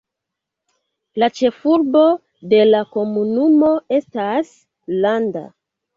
[1.23, 2.01] La ĉefurbo
[2.53, 4.53] de la komunumo estas
[5.05, 5.45] Landa.